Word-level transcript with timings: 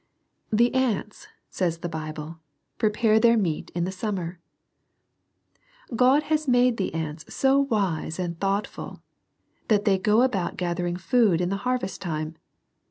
"The 0.51 0.73
ants," 0.73 1.27
says 1.51 1.77
the 1.77 1.87
Bible, 1.87 2.39
"prepare 2.79 3.19
their 3.19 3.37
meat 3.37 3.69
in 3.75 3.83
the 3.85 3.91
summer." 3.91 4.39
God 5.95 6.23
has 6.23 6.47
made 6.47 6.77
the 6.77 6.91
ants 6.95 7.31
so 7.31 7.59
wise 7.59 8.17
and 8.17 8.39
thoughtful, 8.39 9.03
that 9.67 9.85
they 9.85 9.99
go 9.99 10.23
about 10.23 10.57
gathering 10.57 10.95
food 10.97 11.39
in 11.39 11.49
the 11.49 11.57
harvest 11.69 12.01
time. 12.01 12.35